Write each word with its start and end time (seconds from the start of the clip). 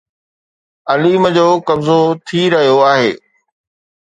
عليم 0.91 1.23
جو 1.35 1.47
قبضو 1.67 1.97
ٿي 2.25 2.41
رهيو 2.53 2.79
آهي 2.91 3.11